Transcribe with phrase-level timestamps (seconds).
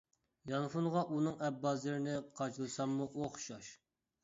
[0.51, 3.73] يانفونغا ئۇنىڭ ئەپ بازىرىنى قاچىلىساممۇ ئوخشاش.